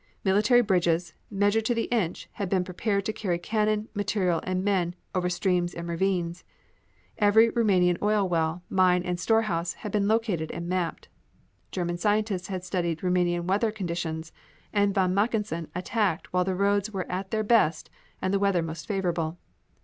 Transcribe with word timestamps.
Military 0.23 0.61
bridges, 0.61 1.13
measured 1.29 1.63
to 1.65 1.75
the 1.75 1.83
inch, 1.91 2.27
had 2.31 2.49
been 2.49 2.63
prepared 2.63 3.05
to 3.05 3.13
carry 3.13 3.37
cannon, 3.37 3.87
material 3.93 4.41
and 4.45 4.63
men 4.63 4.95
over 5.13 5.29
streams 5.29 5.75
and 5.75 5.87
ravines. 5.87 6.43
Every 7.19 7.51
Roumanian 7.51 7.99
oil 8.01 8.27
well, 8.27 8.63
mine 8.67 9.03
and 9.03 9.19
storehouse 9.19 9.73
had 9.73 9.91
been 9.91 10.07
located 10.07 10.49
and 10.53 10.67
mapped. 10.67 11.07
German 11.71 11.97
scientists 11.99 12.47
had 12.47 12.63
studied 12.63 13.03
Roumanian 13.03 13.45
weather 13.45 13.69
conditions 13.71 14.31
and 14.73 14.91
von 14.95 15.13
Mackensen 15.13 15.67
attacked 15.75 16.33
while 16.33 16.45
the 16.45 16.55
roads 16.55 16.89
were 16.89 17.05
at 17.07 17.29
their 17.29 17.43
best 17.43 17.91
and 18.23 18.33
the 18.33 18.39
weather 18.39 18.63
most 18.63 18.87
favorable. 18.87 19.37